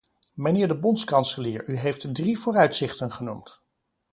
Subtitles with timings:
[0.33, 3.61] Mijnheer de bondskanselier, u heeft drie vooruitzichten genoemd.